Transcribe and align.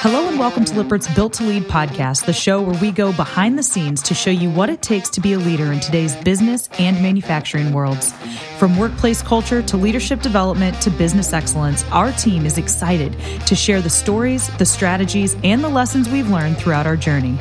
Hello 0.00 0.28
and 0.28 0.40
welcome 0.40 0.64
to 0.64 0.74
Lippert's 0.74 1.06
Built 1.14 1.34
to 1.34 1.44
Lead 1.44 1.62
podcast, 1.64 2.26
the 2.26 2.32
show 2.32 2.60
where 2.60 2.76
we 2.80 2.90
go 2.90 3.12
behind 3.12 3.56
the 3.56 3.62
scenes 3.62 4.02
to 4.02 4.12
show 4.12 4.30
you 4.30 4.50
what 4.50 4.68
it 4.68 4.82
takes 4.82 5.08
to 5.10 5.20
be 5.20 5.34
a 5.34 5.38
leader 5.38 5.70
in 5.70 5.78
today's 5.78 6.16
business 6.16 6.68
and 6.80 7.00
manufacturing 7.00 7.72
worlds. 7.72 8.12
From 8.58 8.76
workplace 8.76 9.22
culture 9.22 9.62
to 9.62 9.76
leadership 9.76 10.20
development 10.20 10.80
to 10.82 10.90
business 10.90 11.32
excellence, 11.32 11.84
our 11.92 12.10
team 12.10 12.44
is 12.44 12.58
excited 12.58 13.16
to 13.46 13.54
share 13.54 13.80
the 13.80 13.90
stories, 13.90 14.48
the 14.58 14.66
strategies, 14.66 15.36
and 15.44 15.62
the 15.62 15.68
lessons 15.68 16.08
we've 16.08 16.28
learned 16.28 16.58
throughout 16.58 16.88
our 16.88 16.96
journey. 16.96 17.38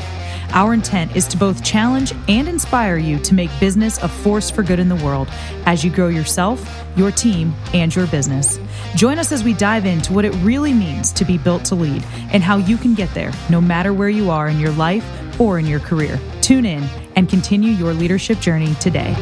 Our 0.52 0.76
intent 0.76 1.16
is 1.16 1.28
to 1.30 1.38
both 1.38 1.64
challenge 1.64 2.14
and 2.28 2.48
inspire 2.48 2.98
you 2.98 3.18
to 3.20 3.34
make 3.34 3.50
business 3.60 3.98
a 3.98 4.08
force 4.08 4.52
for 4.52 4.62
good 4.62 4.80
in 4.80 4.90
the 4.90 4.96
world 4.98 5.28
as 5.66 5.84
you 5.84 5.90
grow 5.90 6.10
yourself, 6.10 6.86
your 6.96 7.12
team, 7.12 7.56
and 7.74 7.94
your 7.96 8.06
business. 8.08 8.60
Join 8.98 9.20
us 9.20 9.32
as 9.32 9.44
we 9.44 9.54
dive 9.54 9.86
into 9.86 10.12
what 10.12 10.26
it 10.26 10.32
really 10.42 10.74
means 10.74 11.12
to 11.12 11.24
be 11.24 11.38
built 11.38 11.64
to 11.66 11.76
lead 11.76 12.04
and 12.34 12.42
how 12.42 12.58
you 12.58 12.78
can 12.78 12.96
get 12.96 13.14
there 13.14 13.32
no 13.48 13.62
matter 13.62 13.94
where 13.94 14.10
you 14.10 14.32
are 14.32 14.48
in 14.48 14.60
your 14.60 14.72
life 14.72 15.06
or 15.40 15.60
in 15.60 15.68
your 15.68 15.80
career. 15.80 16.20
Tune 16.42 16.66
in 16.66 16.82
and 17.16 17.30
continue 17.30 17.74
your 17.74 17.94
leadership 17.94 18.40
journey 18.40 18.74
today. 18.80 19.14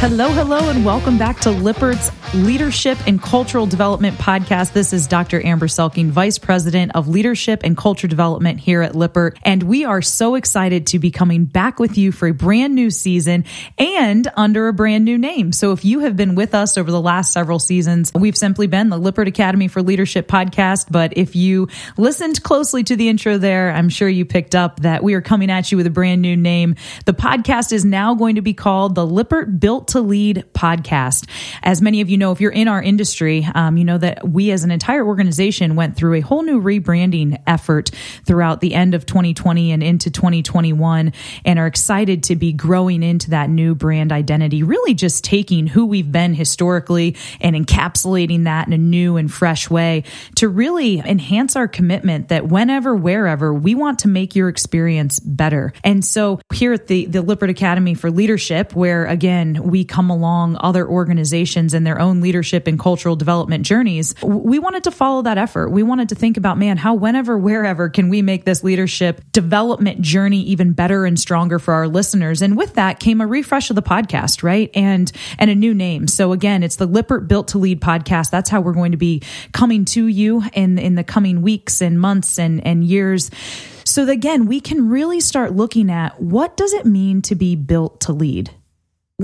Hello, 0.00 0.30
hello, 0.30 0.70
and 0.70 0.84
welcome 0.84 1.16
back 1.16 1.38
to 1.42 1.50
Lippert's 1.50 2.10
Leadership 2.32 2.96
and 3.08 3.20
Cultural 3.20 3.66
Development 3.66 4.16
Podcast. 4.16 4.72
This 4.72 4.92
is 4.92 5.08
Dr. 5.08 5.44
Amber 5.44 5.66
Selking, 5.66 6.10
Vice 6.10 6.38
President 6.38 6.92
of 6.94 7.08
Leadership 7.08 7.62
and 7.64 7.76
Culture 7.76 8.06
Development 8.06 8.60
here 8.60 8.82
at 8.82 8.94
Lippert. 8.94 9.36
And 9.42 9.64
we 9.64 9.84
are 9.84 10.00
so 10.00 10.36
excited 10.36 10.86
to 10.88 11.00
be 11.00 11.10
coming 11.10 11.44
back 11.44 11.80
with 11.80 11.98
you 11.98 12.12
for 12.12 12.28
a 12.28 12.32
brand 12.32 12.76
new 12.76 12.88
season 12.90 13.46
and 13.78 14.30
under 14.36 14.68
a 14.68 14.72
brand 14.72 15.04
new 15.04 15.18
name. 15.18 15.50
So 15.50 15.72
if 15.72 15.84
you 15.84 16.00
have 16.00 16.16
been 16.16 16.36
with 16.36 16.54
us 16.54 16.78
over 16.78 16.92
the 16.92 17.00
last 17.00 17.32
several 17.32 17.58
seasons, 17.58 18.12
we've 18.14 18.36
simply 18.36 18.68
been 18.68 18.90
the 18.90 18.98
Lippert 18.98 19.26
Academy 19.26 19.66
for 19.66 19.82
Leadership 19.82 20.28
podcast. 20.28 20.86
But 20.88 21.14
if 21.16 21.34
you 21.34 21.66
listened 21.96 22.44
closely 22.44 22.84
to 22.84 22.94
the 22.94 23.08
intro 23.08 23.38
there, 23.38 23.72
I'm 23.72 23.88
sure 23.88 24.08
you 24.08 24.24
picked 24.24 24.54
up 24.54 24.78
that 24.82 25.02
we 25.02 25.14
are 25.14 25.20
coming 25.20 25.50
at 25.50 25.72
you 25.72 25.76
with 25.76 25.86
a 25.88 25.90
brand 25.90 26.22
new 26.22 26.36
name. 26.36 26.76
The 27.06 27.12
podcast 27.12 27.72
is 27.72 27.84
now 27.84 28.14
going 28.14 28.36
to 28.36 28.42
be 28.42 28.54
called 28.54 28.94
the 28.94 29.04
Lippert 29.04 29.58
Built 29.58 29.88
to 29.88 30.00
Lead 30.00 30.44
podcast. 30.54 31.28
As 31.64 31.82
many 31.82 32.00
of 32.00 32.08
you 32.08 32.19
know, 32.20 32.30
if 32.30 32.40
you're 32.40 32.52
in 32.52 32.68
our 32.68 32.80
industry, 32.80 33.46
um, 33.54 33.76
you 33.76 33.84
know 33.84 33.98
that 33.98 34.28
we 34.28 34.52
as 34.52 34.62
an 34.62 34.70
entire 34.70 35.04
organization 35.04 35.74
went 35.74 35.96
through 35.96 36.14
a 36.14 36.20
whole 36.20 36.42
new 36.42 36.62
rebranding 36.62 37.42
effort 37.46 37.90
throughout 38.24 38.60
the 38.60 38.74
end 38.74 38.94
of 38.94 39.06
2020 39.06 39.72
and 39.72 39.82
into 39.82 40.10
2021 40.10 41.12
and 41.44 41.58
are 41.58 41.66
excited 41.66 42.22
to 42.24 42.36
be 42.36 42.52
growing 42.52 43.02
into 43.02 43.30
that 43.30 43.50
new 43.50 43.74
brand 43.74 44.12
identity, 44.12 44.62
really 44.62 44.94
just 44.94 45.24
taking 45.24 45.66
who 45.66 45.86
we've 45.86 46.12
been 46.12 46.34
historically 46.34 47.16
and 47.40 47.56
encapsulating 47.56 48.44
that 48.44 48.66
in 48.66 48.72
a 48.72 48.78
new 48.78 49.16
and 49.16 49.32
fresh 49.32 49.70
way 49.70 50.04
to 50.36 50.48
really 50.48 50.98
enhance 50.98 51.56
our 51.56 51.66
commitment 51.66 52.28
that 52.28 52.46
whenever, 52.46 52.94
wherever, 52.94 53.52
we 53.54 53.74
want 53.74 54.00
to 54.00 54.08
make 54.08 54.36
your 54.36 54.48
experience 54.48 55.18
better. 55.18 55.72
And 55.82 56.04
so 56.04 56.40
here 56.52 56.74
at 56.74 56.86
the, 56.86 57.06
the 57.06 57.22
Lippert 57.22 57.50
Academy 57.50 57.94
for 57.94 58.10
Leadership, 58.10 58.74
where 58.74 59.06
again, 59.06 59.62
we 59.62 59.84
come 59.84 60.10
along 60.10 60.56
other 60.60 60.86
organizations 60.86 61.72
and 61.72 61.86
their 61.86 61.98
own 62.00 62.09
leadership 62.18 62.66
and 62.66 62.78
cultural 62.78 63.14
development 63.14 63.64
journeys, 63.64 64.14
we 64.22 64.58
wanted 64.58 64.84
to 64.84 64.90
follow 64.90 65.22
that 65.22 65.38
effort. 65.38 65.70
We 65.70 65.82
wanted 65.82 66.08
to 66.08 66.14
think 66.14 66.36
about, 66.36 66.58
man, 66.58 66.76
how, 66.76 66.94
whenever, 66.94 67.38
wherever 67.38 67.88
can 67.88 68.08
we 68.08 68.22
make 68.22 68.44
this 68.44 68.64
leadership 68.64 69.22
development 69.32 70.00
journey 70.00 70.40
even 70.42 70.72
better 70.72 71.04
and 71.04 71.18
stronger 71.18 71.58
for 71.58 71.74
our 71.74 71.86
listeners? 71.86 72.42
And 72.42 72.56
with 72.56 72.74
that 72.74 72.98
came 72.98 73.20
a 73.20 73.26
refresh 73.26 73.70
of 73.70 73.76
the 73.76 73.82
podcast, 73.82 74.42
right? 74.42 74.70
And, 74.74 75.12
and 75.38 75.50
a 75.50 75.54
new 75.54 75.74
name. 75.74 76.08
So 76.08 76.32
again, 76.32 76.62
it's 76.62 76.76
the 76.76 76.86
Lippert 76.86 77.28
Built 77.28 77.48
to 77.48 77.58
Lead 77.58 77.80
podcast. 77.80 78.30
That's 78.30 78.50
how 78.50 78.60
we're 78.60 78.72
going 78.72 78.92
to 78.92 78.98
be 78.98 79.22
coming 79.52 79.84
to 79.86 80.06
you 80.06 80.42
in, 80.52 80.78
in 80.78 80.96
the 80.96 81.04
coming 81.04 81.42
weeks 81.42 81.80
and 81.80 82.00
months 82.00 82.38
and, 82.38 82.66
and 82.66 82.82
years 82.82 83.30
so 83.84 84.08
again 84.08 84.46
we 84.46 84.60
can 84.60 84.88
really 84.88 85.20
start 85.20 85.52
looking 85.52 85.90
at 85.90 86.20
what 86.20 86.56
does 86.56 86.72
it 86.72 86.86
mean 86.86 87.22
to 87.22 87.34
be 87.34 87.56
built 87.56 88.00
to 88.00 88.12
lead 88.12 88.50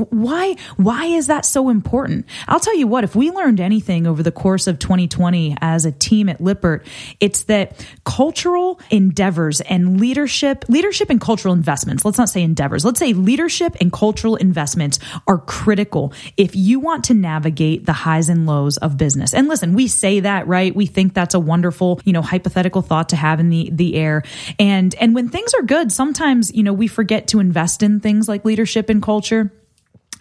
why 0.05 0.57
why 0.77 1.07
is 1.07 1.27
that 1.29 1.45
so 1.45 1.69
important? 1.69 2.27
I'll 2.47 2.61
tell 2.61 2.77
you 2.77 2.87
what, 2.87 3.05
if 3.05 3.17
we 3.17 3.31
learned 3.31 3.61
anything 3.61 4.07
over 4.07 4.23
the 4.23 4.33
course 4.33 4.67
of 4.67 4.79
2020 4.79 5.57
as 5.61 5.85
a 5.85 5.93
team 5.93 6.29
at 6.29 6.41
Lippert, 6.41 6.87
it's 7.21 7.45
that 7.45 7.85
cultural 8.05 8.81
endeavors 8.91 9.61
and 9.63 10.01
leadership, 10.01 10.65
leadership 10.69 11.11
and 11.11 11.21
cultural 11.21 11.55
investments, 11.55 12.05
let's 12.05 12.19
not 12.19 12.29
say 12.29 12.43
endeavors, 12.43 12.85
let's 12.85 12.99
say 12.99 13.13
leadership 13.13 13.77
and 13.81 13.93
cultural 13.93 14.37
investments 14.37 14.99
are 15.27 15.39
critical 15.39 16.13
if 16.37 16.55
you 16.55 16.81
want 16.81 17.05
to 17.05 17.15
navigate 17.15 17.87
the 17.87 17.93
highs 17.93 18.29
and 18.29 18.47
lows 18.47 18.77
of 18.79 18.97
business. 18.97 19.35
And 19.35 19.49
listen, 19.49 19.75
we 19.75 19.89
say 19.89 20.21
that, 20.21 20.47
right? 20.47 20.75
We 20.75 20.87
think 20.87 21.15
that's 21.15 21.35
a 21.35 21.41
wonderful, 21.41 22.01
you 22.05 22.13
know, 22.13 22.23
hypothetical 22.23 22.83
thought 22.83 23.11
to 23.11 23.17
have 23.17 23.41
in 23.41 23.49
the 23.51 23.71
the 23.73 23.95
air. 23.95 24.23
And 24.59 24.95
and 24.97 25.15
when 25.15 25.29
things 25.29 25.55
are 25.55 25.63
good, 25.63 25.93
sometimes, 25.93 26.55
you 26.55 26.63
know, 26.63 26.73
we 26.73 26.87
forget 26.87 27.29
to 27.29 27.41
invest 27.41 27.83
in 27.83 28.01
things 28.01 28.29
like 28.29 28.45
leadership 28.45 28.89
and 28.89 29.03
culture 29.03 29.53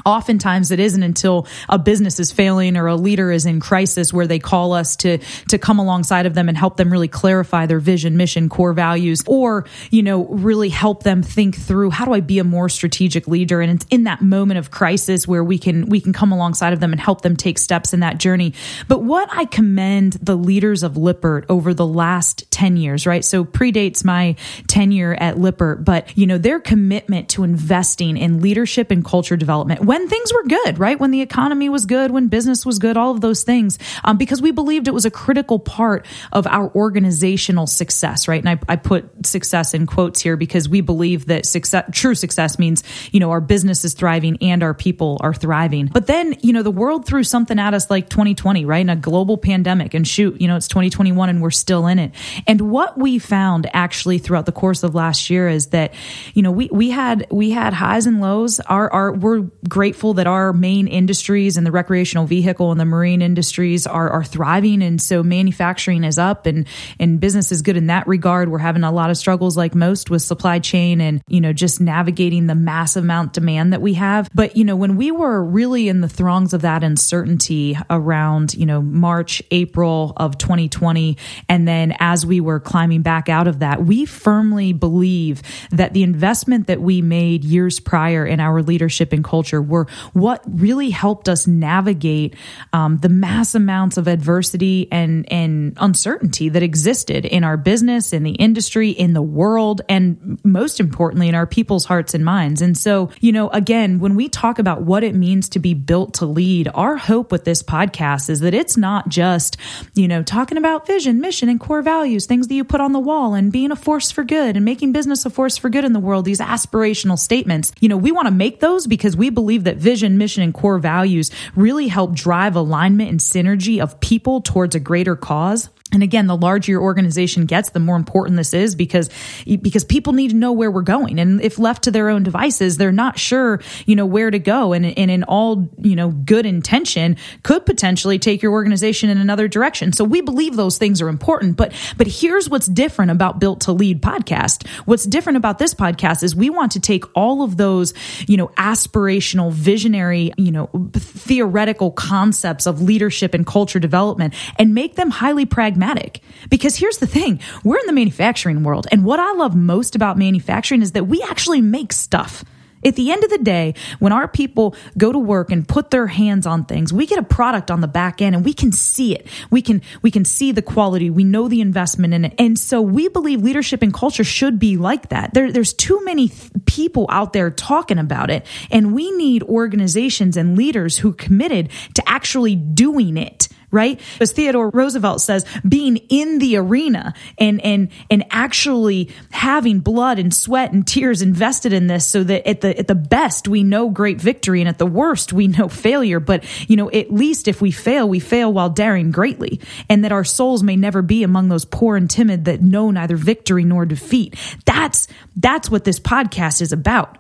oftentimes 0.05 0.71
it 0.71 0.79
isn't 0.79 1.03
until 1.03 1.47
a 1.69 1.79
business 1.79 2.19
is 2.19 2.31
failing 2.31 2.77
or 2.77 2.87
a 2.87 2.95
leader 2.95 3.31
is 3.31 3.45
in 3.45 3.59
crisis 3.59 4.13
where 4.13 4.27
they 4.27 4.39
call 4.39 4.73
us 4.73 4.95
to 4.97 5.17
to 5.49 5.57
come 5.57 5.79
alongside 5.79 6.25
of 6.25 6.33
them 6.33 6.49
and 6.49 6.57
help 6.57 6.77
them 6.77 6.91
really 6.91 7.07
clarify 7.07 7.65
their 7.65 7.79
vision 7.79 8.17
mission 8.17 8.49
core 8.49 8.73
values 8.73 9.23
or 9.27 9.65
you 9.89 10.03
know 10.03 10.25
really 10.25 10.69
help 10.69 11.03
them 11.03 11.23
think 11.23 11.55
through 11.55 11.89
how 11.89 12.05
do 12.05 12.13
i 12.13 12.19
be 12.19 12.39
a 12.39 12.43
more 12.43 12.69
strategic 12.69 13.27
leader? 13.27 13.61
And 13.61 13.71
it's 13.71 13.85
in 13.89 14.03
that 14.03 14.21
moment 14.21 14.57
of 14.57 14.71
crisis 14.71 15.27
where 15.27 15.43
we 15.43 15.57
can 15.57 15.87
we 15.87 15.99
can 15.99 16.13
come 16.13 16.31
alongside 16.31 16.73
of 16.73 16.79
them 16.79 16.91
and 16.91 16.99
help 16.99 17.21
them 17.21 17.35
take 17.35 17.57
steps 17.57 17.93
in 17.93 18.01
that 18.01 18.17
journey. 18.17 18.53
But 18.87 19.03
what 19.03 19.29
i 19.31 19.45
commend 19.45 20.13
the 20.13 20.35
leaders 20.35 20.83
of 20.83 20.97
lippert 20.97 21.45
over 21.49 21.73
the 21.73 21.85
last 21.85 22.49
10 22.51 22.77
years 22.77 23.07
right? 23.07 23.23
So 23.23 23.45
predates 23.45 24.03
my 24.03 24.35
tenure 24.67 25.15
at 25.15 25.37
lippert 25.37 25.85
but 25.85 26.15
you 26.17 26.27
know 26.27 26.37
their 26.37 26.59
commitment 26.59 27.29
to 27.29 27.43
investing 27.43 28.17
in 28.17 28.41
leadership 28.41 28.91
and 28.91 29.03
culture 29.03 29.37
development. 29.37 29.81
When 29.81 29.94
things 30.09 30.33
were 30.33 30.43
good, 30.43 30.79
right? 30.79 30.99
When 30.99 31.11
the 31.11 31.21
economy 31.21 31.69
was 31.69 31.85
good, 31.85 32.11
when 32.11 32.27
business 32.27 32.65
was 32.65 32.79
good, 32.79 32.97
all 32.97 33.11
of 33.11 33.21
those 33.21 33.43
things, 33.43 33.79
um, 34.03 34.17
because 34.17 34.41
we 34.41 34.51
believed 34.51 34.87
it 34.87 34.93
was 34.93 35.05
a 35.05 35.11
critical 35.11 35.59
part 35.59 36.05
of 36.31 36.47
our 36.47 36.69
organizational 36.75 37.67
success, 37.67 38.27
right? 38.27 38.43
And 38.43 38.49
I, 38.49 38.73
I 38.73 38.75
put 38.75 39.25
success 39.25 39.73
in 39.73 39.85
quotes 39.85 40.21
here 40.21 40.37
because 40.37 40.67
we 40.69 40.81
believe 40.81 41.27
that 41.27 41.45
success, 41.45 41.85
true 41.91 42.15
success 42.15 42.59
means, 42.59 42.83
you 43.11 43.19
know, 43.19 43.31
our 43.31 43.41
business 43.41 43.85
is 43.85 43.93
thriving 43.93 44.37
and 44.41 44.63
our 44.63 44.73
people 44.73 45.17
are 45.21 45.33
thriving. 45.33 45.87
But 45.87 46.07
then, 46.07 46.35
you 46.41 46.53
know, 46.53 46.63
the 46.63 46.71
world 46.71 47.05
threw 47.05 47.23
something 47.23 47.59
at 47.59 47.73
us 47.73 47.89
like 47.89 48.09
2020, 48.09 48.65
right? 48.65 48.81
In 48.81 48.89
a 48.89 48.95
global 48.95 49.37
pandemic 49.37 49.93
and 49.93 50.07
shoot, 50.07 50.39
you 50.41 50.47
know, 50.47 50.55
it's 50.55 50.67
2021 50.67 51.29
and 51.29 51.41
we're 51.41 51.51
still 51.51 51.87
in 51.87 51.99
it. 51.99 52.11
And 52.47 52.61
what 52.61 52.97
we 52.97 53.19
found 53.19 53.69
actually 53.73 54.17
throughout 54.17 54.45
the 54.45 54.51
course 54.51 54.83
of 54.83 54.95
last 54.95 55.29
year 55.29 55.47
is 55.47 55.67
that, 55.67 55.93
you 56.33 56.41
know, 56.41 56.51
we, 56.51 56.69
we 56.71 56.89
had, 56.89 57.27
we 57.31 57.51
had 57.51 57.73
highs 57.73 58.05
and 58.07 58.21
lows. 58.21 58.59
Our, 58.59 58.91
our, 58.91 59.11
we're 59.13 59.41
grateful 59.85 60.15
that 60.15 60.25
our 60.25 60.51
main 60.51 60.87
industries 60.87 61.57
and 61.57 61.67
the 61.67 61.71
recreational 61.71 62.25
vehicle 62.25 62.71
and 62.71 62.79
the 62.79 62.85
marine 62.85 63.21
industries 63.21 63.85
are, 63.85 64.09
are 64.09 64.23
thriving. 64.23 64.81
And 64.81 64.99
so 64.99 65.21
manufacturing 65.21 66.03
is 66.03 66.17
up 66.17 66.47
and, 66.47 66.65
and 66.99 67.19
business 67.19 67.51
is 67.51 67.61
good 67.61 67.77
in 67.77 67.85
that 67.85 68.07
regard. 68.07 68.49
We're 68.49 68.57
having 68.57 68.83
a 68.83 68.91
lot 68.91 69.11
of 69.11 69.17
struggles 69.17 69.55
like 69.55 69.75
most 69.75 70.09
with 70.09 70.23
supply 70.23 70.57
chain 70.57 71.01
and, 71.01 71.21
you 71.27 71.39
know, 71.39 71.53
just 71.53 71.79
navigating 71.79 72.47
the 72.47 72.55
massive 72.55 73.03
amount 73.03 73.33
demand 73.33 73.73
that 73.73 73.81
we 73.83 73.93
have. 73.93 74.27
But, 74.33 74.57
you 74.57 74.63
know, 74.63 74.75
when 74.75 74.95
we 74.95 75.11
were 75.11 75.43
really 75.43 75.87
in 75.87 76.01
the 76.01 76.09
throngs 76.09 76.55
of 76.55 76.61
that 76.61 76.83
uncertainty 76.83 77.77
around, 77.87 78.55
you 78.55 78.65
know, 78.65 78.81
March, 78.81 79.43
April 79.51 80.13
of 80.17 80.39
2020, 80.39 81.15
and 81.47 81.67
then 81.67 81.95
as 81.99 82.25
we 82.25 82.41
were 82.41 82.59
climbing 82.59 83.03
back 83.03 83.29
out 83.29 83.47
of 83.47 83.59
that, 83.59 83.85
we 83.85 84.05
firmly 84.05 84.73
believe 84.73 85.43
that 85.69 85.93
the 85.93 86.01
investment 86.01 86.65
that 86.65 86.81
we 86.81 87.03
made 87.03 87.43
years 87.43 87.79
prior 87.79 88.25
in 88.25 88.39
our 88.39 88.63
leadership 88.63 89.13
and 89.13 89.23
culture 89.23 89.61
were 89.75 89.87
what 90.13 90.41
really 90.47 90.89
helped 90.89 91.27
us 91.27 91.45
navigate 91.47 92.35
um, 92.73 92.97
the 92.97 93.09
mass 93.09 93.55
amounts 93.55 93.97
of 93.97 94.07
adversity 94.07 94.87
and, 94.91 95.31
and 95.31 95.73
uncertainty 95.77 96.49
that 96.49 96.63
existed 96.63 97.25
in 97.25 97.43
our 97.43 97.57
business, 97.57 98.13
in 98.13 98.23
the 98.23 98.31
industry, 98.31 98.89
in 98.89 99.13
the 99.13 99.21
world, 99.21 99.81
and 99.89 100.39
most 100.43 100.79
importantly, 100.79 101.27
in 101.27 101.35
our 101.35 101.45
people's 101.45 101.85
hearts 101.85 102.13
and 102.13 102.23
minds. 102.23 102.61
And 102.61 102.77
so, 102.77 103.09
you 103.19 103.31
know, 103.31 103.49
again, 103.49 103.99
when 103.99 104.15
we 104.15 104.29
talk 104.29 104.59
about 104.59 104.81
what 104.83 105.03
it 105.03 105.13
means 105.13 105.49
to 105.49 105.59
be 105.59 105.73
built 105.73 106.15
to 106.15 106.25
lead, 106.25 106.69
our 106.73 106.95
hope 106.95 107.31
with 107.31 107.43
this 107.43 107.61
podcast 107.61 108.29
is 108.29 108.39
that 108.39 108.53
it's 108.53 108.77
not 108.77 109.09
just, 109.09 109.57
you 109.93 110.07
know, 110.07 110.23
talking 110.23 110.57
about 110.57 110.87
vision, 110.87 111.19
mission, 111.19 111.49
and 111.49 111.59
core 111.59 111.81
values, 111.81 112.25
things 112.25 112.47
that 112.47 112.53
you 112.53 112.63
put 112.63 112.79
on 112.79 112.93
the 112.93 112.99
wall 112.99 113.33
and 113.33 113.51
being 113.51 113.71
a 113.71 113.75
force 113.75 114.11
for 114.11 114.23
good 114.23 114.55
and 114.55 114.63
making 114.63 114.93
business 114.93 115.25
a 115.25 115.29
force 115.29 115.57
for 115.57 115.69
good 115.69 115.83
in 115.83 115.93
the 115.93 115.99
world, 115.99 116.23
these 116.23 116.39
aspirational 116.39 117.19
statements. 117.19 117.73
You 117.81 117.89
know, 117.89 117.97
we 117.97 118.11
want 118.11 118.27
to 118.27 118.33
make 118.33 118.61
those 118.61 118.87
because 118.87 119.17
we 119.17 119.29
believe 119.29 119.64
that 119.65 119.77
vision, 119.77 120.17
mission, 120.17 120.41
and 120.41 120.53
core 120.53 120.79
values 120.79 121.29
really 121.55 121.87
help 121.87 122.13
drive 122.13 122.55
alignment 122.55 123.09
and 123.09 123.19
synergy 123.19 123.79
of 123.79 123.99
people 123.99 124.41
towards 124.41 124.75
a 124.75 124.79
greater 124.79 125.15
cause 125.15 125.69
and 125.95 126.03
again, 126.03 126.27
the 126.27 126.35
larger 126.35 126.73
your 126.73 126.81
organization 126.81 127.45
gets, 127.45 127.69
the 127.69 127.79
more 127.79 127.95
important 127.95 128.35
this 128.35 128.53
is 128.53 128.75
because 128.75 129.09
because 129.45 129.85
people 129.85 130.11
need 130.11 130.31
to 130.31 130.35
know 130.35 130.51
where 130.51 130.69
we're 130.69 130.81
going. 130.81 131.19
And 131.19 131.41
if 131.41 131.57
left 131.57 131.85
to 131.85 131.91
their 131.91 132.09
own 132.09 132.21
devices, 132.21 132.75
they're 132.75 132.91
not 132.91 133.17
sure, 133.17 133.61
you 133.85 133.95
know, 133.95 134.05
where 134.05 134.29
to 134.29 134.37
go. 134.37 134.73
And, 134.73 134.85
and 134.85 135.09
in 135.09 135.23
all, 135.23 135.69
you 135.77 135.95
know, 135.95 136.09
good 136.09 136.45
intention 136.45 137.15
could 137.43 137.65
potentially 137.65 138.19
take 138.19 138.41
your 138.41 138.51
organization 138.51 139.09
in 139.09 139.17
another 139.17 139.47
direction. 139.47 139.93
So 139.93 140.03
we 140.03 140.19
believe 140.19 140.57
those 140.57 140.77
things 140.77 141.01
are 141.01 141.07
important. 141.07 141.55
But 141.55 141.71
but 141.97 142.07
here's 142.07 142.49
what's 142.49 142.67
different 142.67 143.11
about 143.11 143.39
Built 143.39 143.61
to 143.61 143.71
Lead 143.71 144.01
podcast. 144.01 144.67
What's 144.83 145.05
different 145.05 145.37
about 145.37 145.59
this 145.59 145.73
podcast 145.73 146.23
is 146.23 146.35
we 146.35 146.49
want 146.49 146.73
to 146.73 146.81
take 146.81 147.05
all 147.15 147.41
of 147.41 147.55
those, 147.55 147.93
you 148.27 148.35
know, 148.35 148.47
aspirational, 148.57 149.49
visionary, 149.53 150.33
you 150.37 150.51
know, 150.51 150.69
theoretical 150.93 151.91
concepts 151.91 152.65
of 152.67 152.81
leadership 152.81 153.33
and 153.33 153.47
culture 153.47 153.79
development 153.79 154.33
and 154.59 154.73
make 154.73 154.95
them 154.95 155.09
highly 155.09 155.45
pragmatic 155.45 155.84
pragmatic. 155.85 156.21
Because 156.49 156.75
here's 156.75 156.97
the 156.97 157.07
thing 157.07 157.39
we're 157.63 157.79
in 157.79 157.87
the 157.87 157.93
manufacturing 157.93 158.63
world. 158.63 158.87
And 158.91 159.05
what 159.05 159.19
I 159.19 159.33
love 159.33 159.55
most 159.55 159.95
about 159.95 160.17
manufacturing 160.17 160.81
is 160.81 160.93
that 160.93 161.05
we 161.05 161.21
actually 161.21 161.61
make 161.61 161.93
stuff. 161.93 162.43
At 162.83 162.95
the 162.95 163.11
end 163.11 163.23
of 163.23 163.31
the 163.31 163.39
day, 163.39 163.73
when 163.97 164.13
our 164.13 164.27
people 164.27 164.75
go 164.95 165.11
to 165.11 165.17
work 165.17 165.51
and 165.51 165.67
put 165.67 165.89
their 165.89 166.05
hands 166.05 166.45
on 166.45 166.65
things, 166.65 166.93
we 166.93 167.07
get 167.07 167.17
a 167.17 167.23
product 167.23 167.71
on 167.71 167.81
the 167.81 167.87
back 167.87 168.21
end 168.21 168.35
and 168.35 168.45
we 168.45 168.53
can 168.53 168.71
see 168.71 169.15
it. 169.15 169.25
We 169.49 169.63
can 169.63 169.81
we 170.03 170.11
can 170.11 170.23
see 170.23 170.51
the 170.51 170.61
quality. 170.61 171.09
We 171.09 171.23
know 171.23 171.47
the 171.47 171.61
investment 171.61 172.13
in 172.13 172.25
it. 172.25 172.35
And 172.37 172.59
so 172.59 172.83
we 172.83 173.07
believe 173.07 173.41
leadership 173.41 173.81
and 173.81 173.91
culture 173.91 174.23
should 174.23 174.59
be 174.59 174.77
like 174.77 175.09
that. 175.09 175.33
There, 175.33 175.51
there's 175.51 175.73
too 175.73 175.99
many 176.05 176.27
th- 176.27 176.51
people 176.67 177.07
out 177.09 177.33
there 177.33 177.49
talking 177.49 177.97
about 177.97 178.29
it, 178.29 178.45
and 178.69 178.93
we 178.93 179.09
need 179.09 179.41
organizations 179.41 180.37
and 180.37 180.55
leaders 180.55 180.99
who 180.99 181.13
committed 181.13 181.69
to 181.95 182.07
actually 182.07 182.55
doing 182.55 183.17
it 183.17 183.44
right? 183.71 183.99
As 184.19 184.31
Theodore 184.31 184.69
Roosevelt 184.69 185.21
says, 185.21 185.45
being 185.67 185.97
in 186.09 186.39
the 186.39 186.57
arena 186.57 187.13
and 187.37 187.61
and 187.61 187.89
and 188.09 188.25
actually 188.31 189.11
having 189.31 189.79
blood 189.79 190.19
and 190.19 190.33
sweat 190.33 190.71
and 190.71 190.85
tears 190.85 191.21
invested 191.21 191.73
in 191.73 191.87
this 191.87 192.07
so 192.07 192.23
that 192.23 192.47
at 192.47 192.61
the 192.61 192.77
at 192.77 192.87
the 192.87 192.95
best 192.95 193.47
we 193.47 193.63
know 193.63 193.89
great 193.89 194.19
victory 194.19 194.61
and 194.61 194.69
at 194.69 194.77
the 194.77 194.85
worst 194.85 195.33
we 195.33 195.47
know 195.47 195.67
failure, 195.67 196.19
but 196.19 196.43
you 196.69 196.75
know, 196.75 196.89
at 196.91 197.13
least 197.13 197.47
if 197.47 197.61
we 197.61 197.71
fail, 197.71 198.07
we 198.07 198.19
fail 198.19 198.51
while 198.51 198.69
daring 198.69 199.11
greatly, 199.11 199.59
and 199.89 200.03
that 200.03 200.11
our 200.11 200.23
souls 200.23 200.63
may 200.63 200.75
never 200.75 201.01
be 201.01 201.23
among 201.23 201.49
those 201.49 201.65
poor 201.65 201.95
and 201.95 202.09
timid 202.09 202.45
that 202.45 202.61
know 202.61 202.91
neither 202.91 203.15
victory 203.15 203.63
nor 203.63 203.85
defeat. 203.85 204.35
That's 204.65 205.07
that's 205.35 205.69
what 205.69 205.83
this 205.83 205.99
podcast 205.99 206.61
is 206.61 206.71
about. 206.71 207.17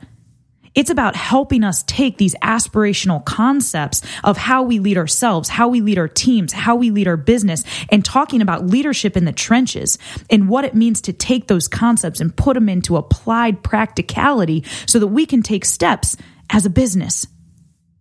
It's 0.75 0.89
about 0.89 1.15
helping 1.15 1.63
us 1.63 1.83
take 1.83 2.17
these 2.17 2.35
aspirational 2.43 3.23
concepts 3.23 4.01
of 4.25 4.35
how 4.35 4.63
we 4.63 4.79
lead 4.79 4.97
ourselves, 4.97 5.47
how 5.47 5.69
we 5.69 5.79
lead 5.79 5.97
our 5.97 6.09
teams, 6.09 6.51
how 6.51 6.75
we 6.75 6.91
lead 6.91 7.07
our 7.07 7.17
business, 7.17 7.63
and 7.89 8.03
talking 8.03 8.41
about 8.41 8.67
leadership 8.67 9.15
in 9.15 9.23
the 9.23 9.31
trenches 9.31 9.97
and 10.29 10.49
what 10.49 10.65
it 10.65 10.75
means 10.75 10.99
to 11.01 11.13
take 11.13 11.47
those 11.47 11.69
concepts 11.69 12.19
and 12.19 12.35
put 12.35 12.55
them 12.55 12.67
into 12.67 12.97
applied 12.97 13.63
practicality 13.63 14.65
so 14.85 14.99
that 14.99 15.07
we 15.07 15.25
can 15.25 15.41
take 15.41 15.63
steps 15.63 16.17
as 16.49 16.65
a 16.65 16.69
business, 16.69 17.25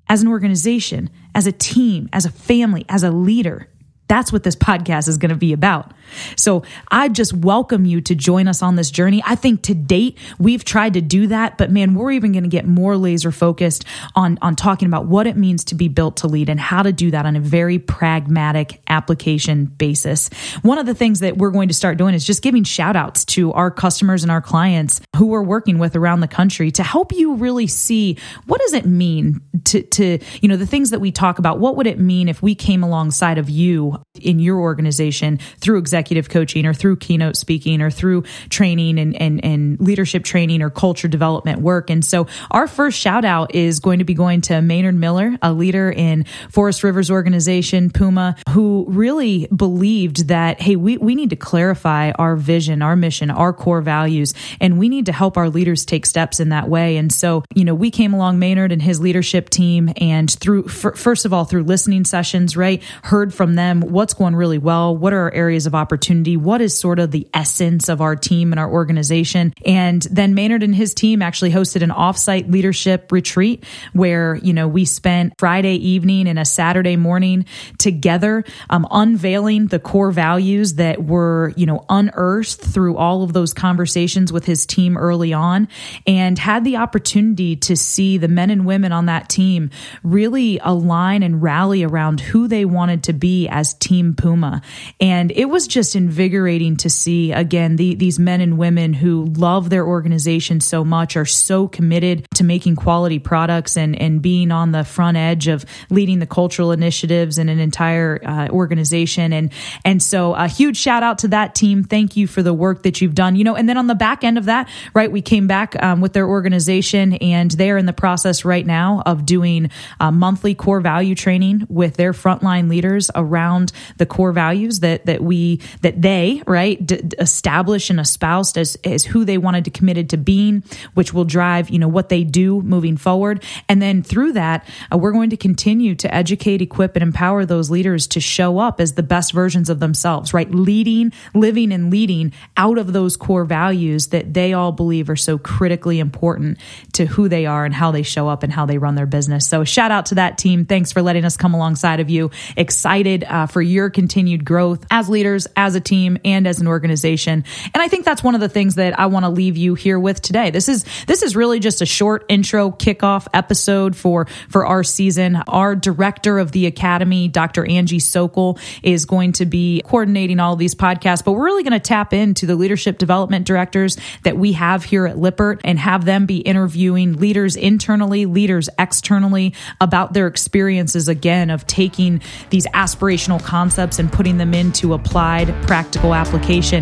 as 0.09 0.23
an 0.23 0.29
organization, 0.29 1.11
as 1.35 1.47
a 1.47 1.53
team, 1.53 2.09
as 2.13 2.27
a 2.27 2.31
family, 2.31 2.85
as 2.89 3.05
a 3.05 3.11
leader. 3.11 3.69
That's 4.07 4.33
what 4.33 4.43
this 4.43 4.57
podcast 4.57 5.09
is 5.09 5.17
going 5.17 5.31
to 5.31 5.37
be 5.37 5.53
about. 5.53 5.93
So 6.37 6.63
I 6.91 7.09
just 7.09 7.33
welcome 7.33 7.87
you 7.87 8.01
to 8.03 8.15
join 8.15 8.49
us 8.49 8.63
on 8.63 8.77
this 8.77 8.91
journey. 8.91 9.23
I 9.25 9.35
think 9.35 9.63
to 9.63 9.75
date, 9.75 10.19
we've 10.39 10.65
tried 10.65 10.95
to 10.95 11.01
do 11.01 11.29
that, 11.29 11.57
but 11.57 11.71
man, 11.71 11.95
we're 11.95 12.13
even 12.13 12.33
going 12.33 12.45
to 12.45 12.51
get 12.51 12.67
more 12.67 12.97
laser 12.97 13.33
focused 13.33 13.85
on, 14.15 14.39
on 14.43 14.57
talking 14.57 14.87
about 14.87 15.07
what 15.07 15.27
it 15.27 15.37
means 15.37 15.65
to 15.65 15.75
be 15.75 15.89
built 15.89 16.19
to 16.19 16.29
lead 16.29 16.49
and 16.49 16.61
how 16.61 16.83
to 16.83 16.93
do 16.93 17.11
that 17.13 17.25
on 17.25 17.37
a 17.37 17.41
very 17.41 17.79
pragmatic 17.79 18.83
application 18.89 19.65
basis. 19.65 20.29
One 20.63 20.79
of 20.79 20.87
the 20.87 20.95
things 20.95 21.21
that 21.21 21.39
we're 21.39 21.51
going 21.51 21.69
to 21.69 21.75
start 21.75 21.97
doing 21.97 22.15
is 22.15 22.25
just 22.25 22.43
giving 22.43 22.65
shout 22.65 22.97
outs 22.97 23.25
to 23.27 23.53
our 23.53 23.71
customers 23.71 24.23
and 24.23 24.31
our 24.31 24.43
clients 24.43 25.01
who 25.17 25.27
we're 25.27 25.43
working 25.43 25.79
with 25.79 25.97
around 25.97 26.21
the 26.21 26.29
country 26.29 26.71
to 26.73 26.83
help 26.83 27.13
you 27.13 27.35
really 27.35 27.67
see 27.67 28.19
what 28.47 28.61
does 28.61 28.75
it 28.75 28.85
mean 28.85 29.41
to, 29.65 29.83
to, 29.83 30.19
you 30.41 30.49
know, 30.49 30.57
the 30.57 30.67
things 30.67 30.91
that 30.91 31.01
we 31.01 31.11
talk 31.11 31.39
about. 31.39 31.59
What 31.59 31.77
would 31.77 31.87
it 31.87 31.99
mean 31.99 32.29
if 32.29 32.43
we 32.43 32.55
came 32.55 32.83
alongside 32.83 33.39
of 33.39 33.49
you 33.49 33.94
in 34.21 34.39
your 34.39 34.59
organization 34.59 35.39
through 35.59 35.79
executive 35.79 36.29
coaching 36.29 36.67
or 36.67 36.75
through 36.75 36.97
keynote 36.97 37.37
speaking 37.37 37.81
or 37.81 37.91
through 37.91 38.23
training 38.49 38.99
and, 38.99 39.21
and, 39.21 39.45
and 39.45 39.81
leadership 39.81 40.25
training 40.25 40.63
or 40.63 40.71
culture 40.71 41.09
development 41.09 41.61
work. 41.61 41.91
And 41.91 42.05
so 42.05 42.27
our 42.51 42.67
first 42.67 42.99
shout 42.99 43.25
out 43.25 43.55
is 43.55 43.81
going 43.81 43.99
to 43.99 44.05
be 44.05 44.15
going 44.15 44.41
to 44.43 44.63
Maynard 44.63 44.95
Miller, 44.95 45.37
a 45.43 45.53
leader 45.53 45.91
in 45.91 46.25
Forest 46.51 46.83
River's 46.85 47.11
organization, 47.11 47.91
Puma, 47.91 48.37
who 48.51 48.87
really 48.89 49.47
believed 49.55 50.29
that, 50.29 50.61
hey, 50.61 50.77
we, 50.77 50.97
we 50.97 51.15
need 51.15 51.31
to 51.31 51.37
clarify 51.37 52.11
our 52.13 52.37
vision, 52.37 52.83
our 52.83 52.97
mission, 52.97 53.31
our 53.31 53.53
core 53.53 53.81
values, 53.81 54.35
and 54.61 54.79
we 54.79 54.89
need 54.89 55.07
to 55.07 55.13
help 55.13 55.37
our 55.37 55.49
leaders 55.49 55.85
take 55.85 56.07
steps 56.07 56.41
in 56.41 56.51
that 56.51 56.69
way. 56.69 56.97
And 56.97 57.13
so, 57.13 57.45
you 57.55 57.65
know, 57.65 57.75
we 57.75 57.91
came 57.91 58.15
along 58.15 58.39
Maynard 58.39 58.73
and 58.73 58.83
his 58.83 59.01
leadership 59.01 59.51
team 59.51 59.93
and 59.97 60.31
through, 60.31 60.69
first 60.69 61.25
of 61.25 61.33
all, 61.33 61.45
through 61.45 61.65
listening 61.65 62.05
sessions, 62.05 62.57
right, 62.57 62.83
heard 63.03 63.35
from 63.35 63.55
them 63.55 63.81
what's 63.91 64.15
going 64.15 64.37
really 64.37 64.59
well, 64.59 64.97
what 64.97 65.13
are 65.13 65.25
our 65.25 65.33
areas 65.33 65.67
of 65.67 65.75
opportunity, 65.75 66.37
what 66.37 66.61
is 66.61 66.79
sort 66.79 66.99
of 66.99 67.11
the 67.11 67.29
essence 67.33 67.89
of 67.89 68.01
our 68.01 68.17
team 68.17 68.53
and 68.53 68.61
our 68.61 68.71
organization. 68.71 69.55
And 69.65 70.03
then 70.03 70.35
Maynard 70.35 70.63
and 70.63 70.75
his 70.75 70.95
team 70.95 71.23
actually 71.23 71.51
hosted 71.51 71.83
an 71.83 71.91
offsite 71.91 72.51
leadership 72.51 73.11
retreat 73.11 73.65
where, 73.93 74.37
you 74.37 74.53
know, 74.53 74.69
we 74.69 74.85
spent 74.85 75.35
Friday 75.39 75.77
evening 75.77 76.29
and 76.29 76.39
a 76.39 76.45
Saturday 76.45 76.97
morning 76.97 77.47
together, 77.79 78.45
um, 78.71 78.87
unveiling 78.91 79.67
the 79.69 79.79
core 79.79 80.13
values 80.13 80.75
that 80.75 81.05
were, 81.05 81.53
you 81.57 81.67
know, 81.67 81.85
unearthed 81.89 82.61
through 82.61 82.97
all 82.97 83.23
of 83.23 83.33
those 83.33 83.53
conversations 83.53 84.33
with 84.33 84.45
his 84.45 84.67
team 84.67 84.97
early 84.97 85.33
on 85.33 85.69
and 86.07 86.39
had 86.39 86.65
the 86.65 86.77
opportunity 86.77 87.57
to 87.57 87.77
see 87.77 88.19
the 88.19 88.29
men 88.29 88.51
and 88.51 88.67
women 88.67 88.93
on 88.93 89.07
that 89.07 89.29
team 89.29 89.71
really 90.03 90.59
align 90.63 91.23
and 91.23 91.43
rally 91.43 91.83
around 91.83 92.21
who 92.21 92.49
they 92.49 92.65
wanted 92.65 93.05
to 93.05 93.13
be 93.13 93.49
as 93.49 93.74
Team 93.79 94.15
Puma. 94.15 94.63
And 95.01 95.31
it 95.31 95.47
was 95.47 95.67
just 95.67 95.97
invigorating 95.97 96.77
to 96.79 96.91
see 96.91 97.33
again 97.33 97.77
the, 97.77 97.95
these 97.95 98.19
men 98.19 98.41
and 98.41 98.59
women 98.59 98.93
who 98.93 99.25
love 99.25 99.71
their 99.71 99.87
organization 99.87 100.61
so 100.61 100.85
much, 100.85 101.17
are 101.17 101.25
so 101.25 101.69
committed 101.69 102.27
to 102.35 102.45
making 102.45 102.77
quality 102.77 103.19
products 103.19 103.77
and, 103.77 104.01
and 104.01 104.23
being 104.23 104.51
on 104.51 104.73
the 104.73 104.85
front 104.85 105.17
edge 105.17 105.49
of 105.49 105.65
leading 105.91 106.19
the 106.19 106.27
cultural 106.27 106.73
initiatives 106.73 107.39
in 107.39 107.49
an 107.49 107.59
entire 107.59 108.21
uh, 108.25 108.49
organization. 108.49 109.33
And, 109.33 109.53
and 109.85 110.03
so 110.03 110.35
a 110.35 110.49
huge 110.49 110.77
shout 110.77 111.03
out 111.03 111.19
to 111.19 111.29
that 111.29 111.55
team. 111.55 111.85
Thank 111.85 112.17
you 112.17 112.27
for 112.27 112.43
the 112.43 112.55
work 112.55 112.83
that 112.85 113.01
you've 113.01 113.15
done, 113.15 113.37
you 113.37 113.45
know, 113.45 113.55
and 113.55 113.69
then 113.69 113.77
on 113.77 113.87
the 113.87 113.95
back 113.95 114.25
end 114.25 114.39
of 114.39 114.47
that, 114.47 114.69
right, 114.95 115.11
we 115.11 115.23
came 115.23 115.47
back 115.47 115.81
um, 115.83 116.01
with 116.01 116.13
their 116.13 116.29
organization 116.29 117.15
and 117.15 117.51
they're 117.51 117.79
in 117.79 117.87
the 117.87 117.93
process 117.93 118.45
right 118.45 118.67
now 118.67 119.03
of 119.07 119.27
doing 119.27 119.71
uh, 120.01 120.11
monthly 120.11 120.55
core 120.55 120.81
value 120.81 121.15
training 121.15 121.67
with 121.69 121.97
their 121.97 122.13
frontline 122.13 122.69
leaders 122.69 123.11
around 123.15 123.64
the 123.97 124.07
core 124.07 124.33
values 124.33 124.81
that, 124.81 125.07
that 125.07 125.23
we 125.23 125.61
that 125.83 126.01
they 126.01 126.43
right 126.47 126.85
d- 126.85 127.03
established 127.19 127.91
and 127.91 128.01
espoused 128.01 128.59
as 128.59 128.77
as 128.85 129.05
who 129.05 129.25
they 129.25 129.39
wanted 129.39 129.65
to 129.65 129.71
committed 129.71 130.11
to 130.11 130.17
being, 130.17 130.63
which 130.95 131.13
will 131.13 131.25
drive 131.25 131.71
you 131.71 131.79
know 131.79 131.89
what 131.89 132.09
they 132.09 132.25
do 132.25 132.61
moving 132.63 132.97
forward. 132.97 133.43
And 133.69 133.81
then 133.81 134.03
through 134.03 134.33
that, 134.33 134.67
uh, 134.93 134.99
we're 134.99 135.13
going 135.13 135.31
to 135.31 135.37
continue 135.37 135.95
to 135.97 136.15
educate, 136.15 136.63
equip, 136.63 136.97
and 136.97 137.03
empower 137.03 137.45
those 137.45 137.71
leaders 137.71 138.07
to 138.09 138.21
show 138.21 138.59
up 138.59 138.81
as 138.81 138.95
the 138.95 139.03
best 139.03 139.33
versions 139.33 139.71
of 139.71 139.81
themselves. 139.81 140.35
Right, 140.35 140.51
leading, 140.51 141.13
living, 141.35 141.73
and 141.73 141.91
leading 141.91 142.33
out 142.57 142.79
of 142.79 142.93
those 142.93 143.17
core 143.17 143.45
values 143.45 144.09
that 144.09 144.35
they 144.35 144.53
all 144.53 144.73
believe 144.73 145.11
are 145.11 145.17
so 145.17 145.39
critically 145.39 145.99
important 145.99 146.59
to 146.93 147.07
who 147.07 147.29
they 147.29 147.47
are 147.47 147.65
and 147.65 147.75
how 147.75 147.91
they 147.91 148.03
show 148.03 148.29
up 148.29 148.43
and 148.43 148.53
how 148.53 148.67
they 148.67 148.79
run 148.79 148.95
their 148.95 149.07
business. 149.07 149.49
So 149.49 149.65
shout 149.65 149.91
out 149.91 150.07
to 150.07 150.17
that 150.17 150.39
team. 150.39 150.65
Thanks 150.65 150.93
for 150.93 151.03
letting 151.03 151.25
us 151.25 151.37
come 151.37 151.55
alongside 151.55 152.01
of 152.01 152.11
you. 152.11 152.31
Excited 152.57 153.25
uh, 153.25 153.47
for 153.55 153.63
your 153.63 153.89
continued 153.89 154.45
growth 154.45 154.85
as 154.91 155.09
leaders, 155.09 155.47
as 155.55 155.77
a 155.77 155.81
team, 155.81 156.19
and 156.25 156.45
as 156.45 156.61
an 156.61 156.67
organization. 156.67 157.45
And 157.73 157.81
I 157.81 157.87
think 157.87 158.05
that's 158.05 158.23
one 158.23 158.35
of 158.35 158.41
the 158.41 158.49
things 158.49 158.75
that 158.75 158.99
I 158.99 159.07
want 159.07 159.25
to 159.25 159.31
leave 159.31 159.57
you 159.57 159.77
here 159.77 159.99
with 159.99 160.21
today. 160.21 160.51
This 160.51 160.69
is 160.69 160.85
this 161.07 161.23
is 161.23 161.37
really 161.37 161.61
just 161.61 161.81
a 161.81 161.87
short 161.87 162.27
intro 162.29 162.73
kickoff 162.73 163.29
episode 163.33 163.95
for 163.95 164.27
for 164.49 164.67
our 164.67 164.83
season. 164.83 165.37
Our 165.47 165.77
director 165.77 166.41
of 166.41 166.51
the 166.51 166.67
academy, 166.67 167.29
Dr. 167.29 167.65
Angie 167.65 168.01
Sokol, 168.01 168.59
is 168.83 169.05
going 169.05 169.31
to 169.35 169.47
be 169.47 169.83
coordinating 169.85 170.41
all 170.41 170.57
these 170.57 170.75
podcasts, 170.75 171.25
but 171.25 171.33
we're 171.33 171.45
really 171.45 171.63
going 171.63 171.75
to 171.75 171.79
tap 171.79 172.13
into 172.13 172.47
the 172.47 172.57
leadership 172.57 172.99
development 172.99 173.47
directors 173.47 173.97
that 174.25 174.37
we 174.37 174.55
have 174.55 174.83
here 174.83 175.07
at 175.07 175.17
Lippert 175.17 175.61
and 175.63 175.79
have 175.79 176.05
them 176.05 176.27
be 176.27 176.39
interviewing 176.39 177.19
leaders 177.19 177.55
internally, 177.55 178.27
leaders 178.27 178.69
externally 178.81 179.55
about 179.81 180.13
their 180.13 180.27
experiences 180.27 181.07
again 181.07 181.51
of 181.51 181.65
taking 181.69 182.21
these 182.51 182.67
aspirational 182.75 183.44
concepts 183.45 183.99
and 183.99 184.11
putting 184.11 184.39
them 184.39 184.55
into 184.55 184.95
applied 184.95 185.49
practical 185.67 186.15
application. 186.15 186.81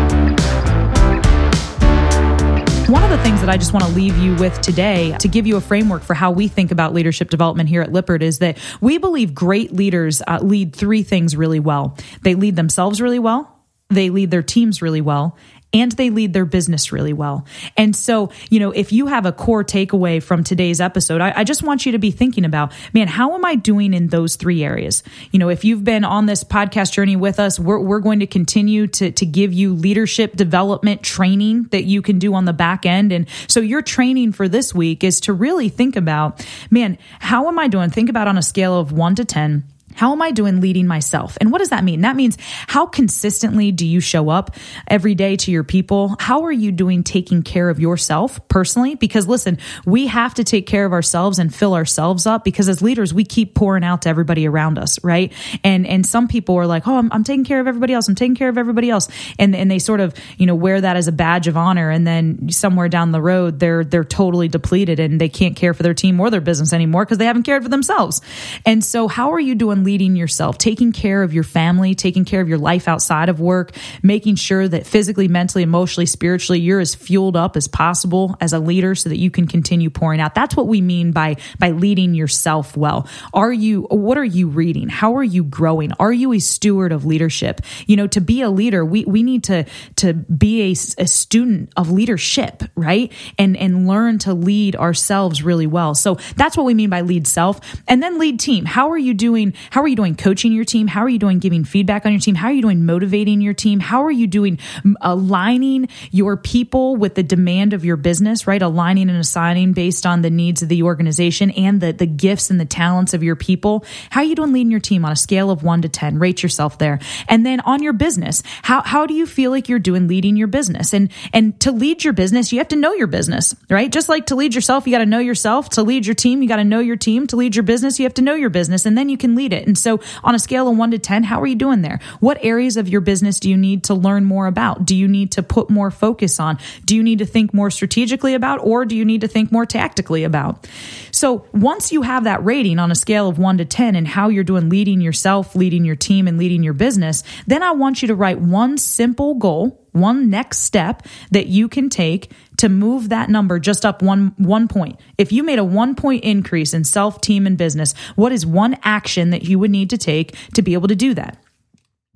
One 2.92 3.02
of 3.02 3.08
the 3.08 3.16
things 3.22 3.40
that 3.40 3.48
I 3.48 3.56
just 3.56 3.72
want 3.72 3.86
to 3.86 3.90
leave 3.92 4.18
you 4.18 4.34
with 4.34 4.60
today 4.60 5.16
to 5.20 5.26
give 5.26 5.46
you 5.46 5.56
a 5.56 5.62
framework 5.62 6.02
for 6.02 6.12
how 6.12 6.30
we 6.30 6.46
think 6.46 6.70
about 6.70 6.92
leadership 6.92 7.30
development 7.30 7.70
here 7.70 7.80
at 7.80 7.90
Lippert 7.90 8.22
is 8.22 8.40
that 8.40 8.58
we 8.82 8.98
believe 8.98 9.34
great 9.34 9.72
leaders 9.72 10.20
uh, 10.26 10.40
lead 10.42 10.76
three 10.76 11.02
things 11.02 11.34
really 11.34 11.58
well. 11.58 11.96
They 12.20 12.34
lead 12.34 12.54
themselves 12.54 13.00
really 13.00 13.18
well, 13.18 13.64
they 13.88 14.10
lead 14.10 14.30
their 14.30 14.42
teams 14.42 14.82
really 14.82 15.00
well, 15.00 15.38
and 15.72 15.92
they 15.92 16.10
lead 16.10 16.32
their 16.32 16.44
business 16.44 16.92
really 16.92 17.12
well. 17.12 17.46
And 17.76 17.96
so, 17.96 18.30
you 18.50 18.60
know, 18.60 18.70
if 18.70 18.92
you 18.92 19.06
have 19.06 19.26
a 19.26 19.32
core 19.32 19.64
takeaway 19.64 20.22
from 20.22 20.44
today's 20.44 20.80
episode, 20.80 21.20
I, 21.20 21.32
I, 21.36 21.44
just 21.44 21.62
want 21.62 21.86
you 21.86 21.92
to 21.92 21.98
be 21.98 22.10
thinking 22.10 22.44
about, 22.44 22.72
man, 22.92 23.08
how 23.08 23.34
am 23.34 23.44
I 23.44 23.54
doing 23.54 23.94
in 23.94 24.08
those 24.08 24.36
three 24.36 24.62
areas? 24.62 25.02
You 25.30 25.38
know, 25.38 25.48
if 25.48 25.64
you've 25.64 25.84
been 25.84 26.04
on 26.04 26.26
this 26.26 26.44
podcast 26.44 26.92
journey 26.92 27.16
with 27.16 27.40
us, 27.40 27.58
we're, 27.58 27.78
we're 27.78 28.00
going 28.00 28.20
to 28.20 28.26
continue 28.26 28.86
to, 28.88 29.10
to 29.12 29.26
give 29.26 29.52
you 29.52 29.74
leadership 29.74 30.36
development 30.36 31.02
training 31.02 31.64
that 31.64 31.84
you 31.84 32.02
can 32.02 32.18
do 32.18 32.34
on 32.34 32.44
the 32.44 32.52
back 32.52 32.86
end. 32.86 33.12
And 33.12 33.26
so 33.48 33.60
your 33.60 33.82
training 33.82 34.32
for 34.32 34.48
this 34.48 34.74
week 34.74 35.04
is 35.04 35.20
to 35.22 35.32
really 35.32 35.68
think 35.68 35.96
about, 35.96 36.46
man, 36.70 36.98
how 37.18 37.48
am 37.48 37.58
I 37.58 37.68
doing? 37.68 37.90
Think 37.90 38.10
about 38.10 38.28
on 38.28 38.36
a 38.36 38.42
scale 38.42 38.78
of 38.78 38.92
one 38.92 39.14
to 39.16 39.24
10 39.24 39.64
how 39.94 40.12
am 40.12 40.22
I 40.22 40.30
doing 40.30 40.60
leading 40.60 40.86
myself? 40.86 41.36
And 41.40 41.52
what 41.52 41.58
does 41.58 41.70
that 41.70 41.84
mean? 41.84 42.02
That 42.02 42.16
means 42.16 42.38
how 42.66 42.86
consistently 42.86 43.72
do 43.72 43.86
you 43.86 44.00
show 44.00 44.28
up 44.28 44.56
every 44.88 45.14
day 45.14 45.36
to 45.36 45.50
your 45.50 45.64
people? 45.64 46.16
How 46.18 46.44
are 46.44 46.52
you 46.52 46.72
doing 46.72 47.02
taking 47.02 47.42
care 47.42 47.68
of 47.68 47.80
yourself 47.80 48.46
personally? 48.48 48.94
Because 48.94 49.26
listen, 49.26 49.58
we 49.84 50.06
have 50.06 50.34
to 50.34 50.44
take 50.44 50.66
care 50.66 50.84
of 50.84 50.92
ourselves 50.92 51.38
and 51.38 51.54
fill 51.54 51.74
ourselves 51.74 52.26
up 52.26 52.44
because 52.44 52.68
as 52.68 52.82
leaders, 52.82 53.12
we 53.12 53.24
keep 53.24 53.54
pouring 53.54 53.84
out 53.84 54.02
to 54.02 54.08
everybody 54.08 54.46
around 54.46 54.78
us, 54.78 55.02
right? 55.04 55.32
And 55.64 55.86
and 55.86 56.06
some 56.06 56.28
people 56.28 56.56
are 56.56 56.66
like, 56.66 56.86
oh, 56.86 56.96
I'm, 56.96 57.12
I'm 57.12 57.24
taking 57.24 57.44
care 57.44 57.60
of 57.60 57.66
everybody 57.66 57.92
else. 57.92 58.08
I'm 58.08 58.14
taking 58.14 58.34
care 58.34 58.48
of 58.48 58.58
everybody 58.58 58.90
else, 58.90 59.08
and 59.38 59.54
and 59.54 59.70
they 59.70 59.78
sort 59.78 60.00
of 60.00 60.14
you 60.38 60.46
know 60.46 60.54
wear 60.54 60.80
that 60.80 60.96
as 60.96 61.08
a 61.08 61.12
badge 61.12 61.48
of 61.48 61.56
honor, 61.56 61.90
and 61.90 62.06
then 62.06 62.50
somewhere 62.50 62.88
down 62.88 63.12
the 63.12 63.22
road, 63.22 63.58
they're 63.58 63.84
they're 63.84 64.04
totally 64.04 64.48
depleted 64.48 65.00
and 65.00 65.20
they 65.20 65.28
can't 65.28 65.56
care 65.56 65.74
for 65.74 65.82
their 65.82 65.94
team 65.94 66.20
or 66.20 66.30
their 66.30 66.40
business 66.40 66.72
anymore 66.72 67.04
because 67.04 67.18
they 67.18 67.26
haven't 67.26 67.44
cared 67.44 67.62
for 67.62 67.68
themselves. 67.68 68.20
And 68.64 68.84
so, 68.84 69.08
how 69.08 69.32
are 69.32 69.40
you 69.40 69.54
doing? 69.54 69.81
Leading 69.84 70.16
yourself, 70.16 70.58
taking 70.58 70.92
care 70.92 71.22
of 71.22 71.32
your 71.34 71.44
family, 71.44 71.94
taking 71.94 72.24
care 72.24 72.40
of 72.40 72.48
your 72.48 72.58
life 72.58 72.88
outside 72.88 73.28
of 73.28 73.40
work, 73.40 73.72
making 74.02 74.36
sure 74.36 74.66
that 74.68 74.86
physically, 74.86 75.28
mentally, 75.28 75.62
emotionally, 75.62 76.06
spiritually, 76.06 76.60
you're 76.60 76.80
as 76.80 76.94
fueled 76.94 77.36
up 77.36 77.56
as 77.56 77.68
possible 77.68 78.36
as 78.40 78.52
a 78.52 78.58
leader 78.58 78.94
so 78.94 79.08
that 79.08 79.18
you 79.18 79.30
can 79.30 79.46
continue 79.46 79.90
pouring 79.90 80.20
out. 80.20 80.34
That's 80.34 80.56
what 80.56 80.66
we 80.68 80.80
mean 80.80 81.12
by, 81.12 81.36
by 81.58 81.70
leading 81.70 82.14
yourself 82.14 82.76
well. 82.76 83.08
Are 83.32 83.52
you, 83.52 83.82
what 83.90 84.18
are 84.18 84.24
you 84.24 84.48
reading? 84.48 84.88
How 84.88 85.16
are 85.16 85.24
you 85.24 85.44
growing? 85.44 85.92
Are 85.98 86.12
you 86.12 86.32
a 86.32 86.38
steward 86.38 86.92
of 86.92 87.04
leadership? 87.04 87.60
You 87.86 87.96
know, 87.96 88.06
to 88.08 88.20
be 88.20 88.42
a 88.42 88.50
leader, 88.50 88.84
we, 88.84 89.04
we 89.04 89.22
need 89.22 89.44
to, 89.44 89.64
to 89.96 90.14
be 90.14 90.62
a, 90.62 90.70
a 91.02 91.06
student 91.06 91.72
of 91.76 91.90
leadership, 91.90 92.62
right? 92.74 93.12
And, 93.38 93.56
and 93.56 93.88
learn 93.88 94.18
to 94.20 94.34
lead 94.34 94.76
ourselves 94.76 95.42
really 95.42 95.66
well. 95.66 95.94
So 95.94 96.16
that's 96.36 96.56
what 96.56 96.64
we 96.64 96.74
mean 96.74 96.90
by 96.90 97.00
lead 97.00 97.26
self. 97.26 97.60
And 97.88 98.02
then 98.02 98.18
lead 98.18 98.40
team. 98.40 98.64
How 98.64 98.90
are 98.90 98.98
you 98.98 99.14
doing? 99.14 99.54
How 99.72 99.80
are 99.80 99.88
you 99.88 99.96
doing 99.96 100.16
coaching 100.16 100.52
your 100.52 100.66
team? 100.66 100.86
How 100.86 101.00
are 101.00 101.08
you 101.08 101.18
doing 101.18 101.38
giving 101.38 101.64
feedback 101.64 102.04
on 102.04 102.12
your 102.12 102.20
team? 102.20 102.34
How 102.34 102.48
are 102.48 102.52
you 102.52 102.60
doing 102.60 102.84
motivating 102.84 103.40
your 103.40 103.54
team? 103.54 103.80
How 103.80 104.04
are 104.04 104.10
you 104.10 104.26
doing 104.26 104.58
aligning 105.00 105.88
your 106.10 106.36
people 106.36 106.94
with 106.96 107.14
the 107.14 107.22
demand 107.22 107.72
of 107.72 107.82
your 107.82 107.96
business, 107.96 108.46
right? 108.46 108.60
Aligning 108.60 109.08
and 109.08 109.18
assigning 109.18 109.72
based 109.72 110.04
on 110.04 110.20
the 110.20 110.28
needs 110.28 110.60
of 110.60 110.68
the 110.68 110.82
organization 110.82 111.52
and 111.52 111.80
the, 111.80 111.94
the 111.94 112.04
gifts 112.04 112.50
and 112.50 112.60
the 112.60 112.66
talents 112.66 113.14
of 113.14 113.22
your 113.22 113.34
people. 113.34 113.86
How 114.10 114.20
are 114.20 114.24
you 114.24 114.34
doing 114.34 114.52
leading 114.52 114.70
your 114.70 114.78
team 114.78 115.06
on 115.06 115.12
a 115.12 115.16
scale 115.16 115.50
of 115.50 115.62
one 115.62 115.80
to 115.80 115.88
10? 115.88 116.18
Rate 116.18 116.42
yourself 116.42 116.76
there. 116.76 116.98
And 117.26 117.46
then 117.46 117.60
on 117.60 117.82
your 117.82 117.94
business, 117.94 118.42
how, 118.60 118.82
how 118.82 119.06
do 119.06 119.14
you 119.14 119.24
feel 119.24 119.50
like 119.50 119.70
you're 119.70 119.78
doing 119.78 120.06
leading 120.06 120.36
your 120.36 120.48
business? 120.48 120.92
And, 120.92 121.10
and 121.32 121.58
to 121.60 121.72
lead 121.72 122.04
your 122.04 122.12
business, 122.12 122.52
you 122.52 122.58
have 122.58 122.68
to 122.68 122.76
know 122.76 122.92
your 122.92 123.06
business, 123.06 123.56
right? 123.70 123.90
Just 123.90 124.10
like 124.10 124.26
to 124.26 124.34
lead 124.34 124.54
yourself, 124.54 124.86
you 124.86 124.92
got 124.92 124.98
to 124.98 125.06
know 125.06 125.18
yourself. 125.18 125.70
To 125.70 125.82
lead 125.82 126.04
your 126.04 126.14
team, 126.14 126.42
you 126.42 126.48
got 126.48 126.56
to 126.56 126.64
know 126.64 126.80
your 126.80 126.96
team. 126.96 127.26
To 127.28 127.36
lead 127.36 127.56
your 127.56 127.62
business, 127.62 127.98
you 127.98 128.04
have 128.04 128.12
to 128.14 128.22
know 128.22 128.34
your 128.34 128.50
business 128.50 128.84
and 128.84 128.98
then 128.98 129.08
you 129.08 129.16
can 129.16 129.34
lead 129.34 129.54
it 129.54 129.61
it. 129.62 129.66
And 129.66 129.78
so, 129.78 130.00
on 130.22 130.34
a 130.34 130.38
scale 130.38 130.68
of 130.68 130.76
one 130.76 130.90
to 130.90 130.98
10, 130.98 131.24
how 131.24 131.40
are 131.40 131.46
you 131.46 131.54
doing 131.54 131.82
there? 131.82 132.00
What 132.20 132.38
areas 132.42 132.76
of 132.76 132.88
your 132.88 133.00
business 133.00 133.40
do 133.40 133.48
you 133.48 133.56
need 133.56 133.84
to 133.84 133.94
learn 133.94 134.24
more 134.24 134.46
about? 134.46 134.84
Do 134.84 134.94
you 134.94 135.08
need 135.08 135.32
to 135.32 135.42
put 135.42 135.70
more 135.70 135.90
focus 135.90 136.38
on? 136.38 136.58
Do 136.84 136.94
you 136.94 137.02
need 137.02 137.20
to 137.20 137.26
think 137.26 137.54
more 137.54 137.70
strategically 137.70 138.34
about, 138.34 138.60
or 138.62 138.84
do 138.84 138.96
you 138.96 139.04
need 139.04 139.22
to 139.22 139.28
think 139.28 139.50
more 139.50 139.64
tactically 139.64 140.24
about? 140.24 140.68
So, 141.10 141.46
once 141.52 141.92
you 141.92 142.02
have 142.02 142.24
that 142.24 142.44
rating 142.44 142.78
on 142.78 142.90
a 142.90 142.94
scale 142.94 143.28
of 143.28 143.38
one 143.38 143.58
to 143.58 143.64
10 143.64 143.96
and 143.96 144.06
how 144.06 144.28
you're 144.28 144.44
doing 144.44 144.68
leading 144.68 145.00
yourself, 145.00 145.56
leading 145.56 145.84
your 145.84 145.96
team, 145.96 146.28
and 146.28 146.38
leading 146.38 146.62
your 146.62 146.74
business, 146.74 147.22
then 147.46 147.62
I 147.62 147.72
want 147.72 148.02
you 148.02 148.08
to 148.08 148.14
write 148.14 148.40
one 148.40 148.78
simple 148.78 149.34
goal 149.34 149.81
one 149.92 150.30
next 150.30 150.58
step 150.58 151.06
that 151.30 151.46
you 151.46 151.68
can 151.68 151.88
take 151.88 152.32
to 152.58 152.68
move 152.68 153.10
that 153.10 153.30
number 153.30 153.58
just 153.58 153.86
up 153.86 154.02
one 154.02 154.34
one 154.36 154.68
point. 154.68 154.98
If 155.18 155.32
you 155.32 155.42
made 155.42 155.58
a 155.58 155.64
one 155.64 155.94
point 155.94 156.24
increase 156.24 156.74
in 156.74 156.84
self, 156.84 157.20
team, 157.20 157.46
and 157.46 157.56
business, 157.56 157.94
what 158.16 158.32
is 158.32 158.44
one 158.44 158.76
action 158.82 159.30
that 159.30 159.44
you 159.44 159.58
would 159.58 159.70
need 159.70 159.90
to 159.90 159.98
take 159.98 160.34
to 160.54 160.62
be 160.62 160.74
able 160.74 160.88
to 160.88 160.96
do 160.96 161.14
that? 161.14 161.38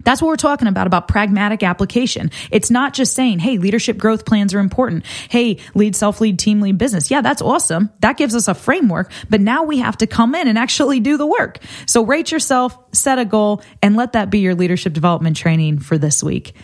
That's 0.06 0.23
what 0.23 0.28
we're 0.28 0.37
talking 0.37 0.68
about, 0.68 0.87
about 0.87 1.09
pragmatic 1.09 1.64
application. 1.64 2.30
It's 2.52 2.71
not 2.71 2.95
just 2.95 3.14
saying, 3.14 3.40
hey, 3.40 3.59
leadership 3.59 3.99
growth 3.99 4.25
plans 4.25 4.54
are 4.54 4.61
important. 4.61 5.04
Hey, 5.28 5.59
lead, 5.75 5.97
self 5.97 6.21
lead, 6.21 6.38
team 6.38 6.61
lead 6.61 6.78
business. 6.78 7.11
Yeah, 7.11 7.23
that's 7.23 7.42
awesome. 7.42 7.90
That 8.00 8.16
gives 8.16 8.35
us 8.35 8.47
a 8.47 8.54
framework, 8.54 9.11
but 9.28 9.40
now 9.40 9.64
we 9.64 9.78
have 9.78 9.97
to 9.99 10.06
come 10.06 10.35
in 10.35 10.49
and 10.49 10.59
actually 10.59 11.00
do 11.00 11.16
the 11.16 11.26
work. 11.26 11.59
So 11.87 12.04
rate 12.04 12.30
yourself, 12.30 12.78
set 12.92 13.18
a 13.18 13.25
goal, 13.25 13.62
and 13.83 13.97
let 13.97 14.12
that 14.12 14.30
be 14.30 14.38
your 14.40 14.54
leadership 14.54 14.92
development 14.92 15.37
training 15.37 15.80
for 15.80 15.99
this 15.99 16.23
week. 16.23 16.54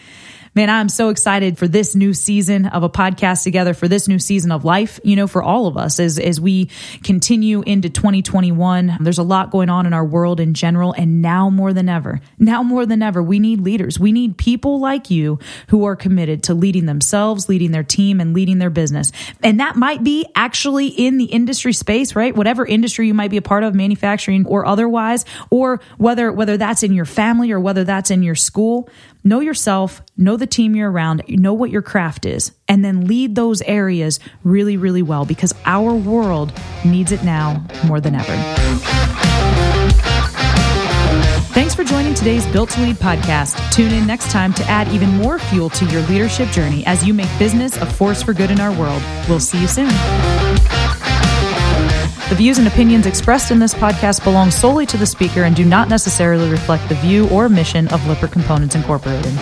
Man, 0.54 0.68
I'm 0.68 0.90
so 0.90 1.08
excited 1.08 1.56
for 1.56 1.66
this 1.66 1.94
new 1.94 2.12
season 2.12 2.66
of 2.66 2.82
a 2.82 2.90
podcast 2.90 3.42
together, 3.42 3.72
for 3.72 3.88
this 3.88 4.06
new 4.06 4.18
season 4.18 4.52
of 4.52 4.66
life, 4.66 5.00
you 5.02 5.16
know, 5.16 5.26
for 5.26 5.42
all 5.42 5.66
of 5.66 5.78
us 5.78 5.98
as, 5.98 6.18
as 6.18 6.38
we 6.38 6.68
continue 7.02 7.62
into 7.62 7.88
2021. 7.88 8.98
There's 9.00 9.16
a 9.16 9.22
lot 9.22 9.50
going 9.50 9.70
on 9.70 9.86
in 9.86 9.94
our 9.94 10.04
world 10.04 10.40
in 10.40 10.52
general. 10.52 10.92
And 10.92 11.22
now 11.22 11.48
more 11.48 11.72
than 11.72 11.88
ever, 11.88 12.20
now 12.38 12.62
more 12.62 12.84
than 12.84 13.00
ever, 13.00 13.22
we 13.22 13.38
need 13.38 13.60
leaders. 13.60 13.98
We 13.98 14.12
need 14.12 14.36
people 14.36 14.78
like 14.78 15.10
you 15.10 15.38
who 15.68 15.86
are 15.86 15.96
committed 15.96 16.42
to 16.44 16.54
leading 16.54 16.84
themselves, 16.84 17.48
leading 17.48 17.70
their 17.70 17.82
team, 17.82 18.20
and 18.20 18.34
leading 18.34 18.58
their 18.58 18.68
business. 18.68 19.10
And 19.42 19.58
that 19.58 19.76
might 19.76 20.04
be 20.04 20.26
actually 20.36 20.88
in 20.88 21.16
the 21.16 21.24
industry 21.24 21.72
space, 21.72 22.14
right? 22.14 22.36
Whatever 22.36 22.66
industry 22.66 23.06
you 23.06 23.14
might 23.14 23.30
be 23.30 23.38
a 23.38 23.42
part 23.42 23.64
of, 23.64 23.74
manufacturing 23.74 24.44
or 24.44 24.66
otherwise, 24.66 25.24
or 25.48 25.80
whether, 25.96 26.30
whether 26.30 26.58
that's 26.58 26.82
in 26.82 26.92
your 26.92 27.06
family 27.06 27.52
or 27.52 27.58
whether 27.58 27.84
that's 27.84 28.10
in 28.10 28.22
your 28.22 28.34
school. 28.34 28.90
Know 29.24 29.38
yourself, 29.38 30.02
know 30.16 30.36
the 30.36 30.48
team 30.48 30.74
you're 30.74 30.90
around, 30.90 31.22
know 31.28 31.54
what 31.54 31.70
your 31.70 31.82
craft 31.82 32.26
is, 32.26 32.50
and 32.66 32.84
then 32.84 33.06
lead 33.06 33.36
those 33.36 33.62
areas 33.62 34.18
really, 34.42 34.76
really 34.76 35.02
well 35.02 35.24
because 35.24 35.54
our 35.64 35.94
world 35.94 36.52
needs 36.84 37.12
it 37.12 37.22
now 37.22 37.64
more 37.86 38.00
than 38.00 38.16
ever. 38.16 38.36
Thanks 41.52 41.74
for 41.74 41.84
joining 41.84 42.14
today's 42.14 42.46
Built 42.48 42.70
to 42.70 42.80
Lead 42.80 42.96
podcast. 42.96 43.72
Tune 43.72 43.92
in 43.92 44.06
next 44.08 44.32
time 44.32 44.52
to 44.54 44.64
add 44.64 44.88
even 44.88 45.10
more 45.10 45.38
fuel 45.38 45.70
to 45.70 45.84
your 45.84 46.02
leadership 46.02 46.48
journey 46.48 46.84
as 46.86 47.06
you 47.06 47.14
make 47.14 47.28
business 47.38 47.76
a 47.76 47.86
force 47.86 48.22
for 48.24 48.32
good 48.32 48.50
in 48.50 48.58
our 48.58 48.76
world. 48.76 49.02
We'll 49.28 49.38
see 49.38 49.60
you 49.60 49.68
soon. 49.68 49.90
The 52.32 52.38
views 52.38 52.56
and 52.56 52.66
opinions 52.66 53.04
expressed 53.04 53.50
in 53.50 53.58
this 53.58 53.74
podcast 53.74 54.24
belong 54.24 54.50
solely 54.50 54.86
to 54.86 54.96
the 54.96 55.04
speaker 55.04 55.42
and 55.42 55.54
do 55.54 55.66
not 55.66 55.90
necessarily 55.90 56.48
reflect 56.48 56.88
the 56.88 56.94
view 56.94 57.28
or 57.28 57.50
mission 57.50 57.88
of 57.88 58.06
Lippert 58.06 58.32
Components 58.32 58.74
Incorporated. 58.74 59.34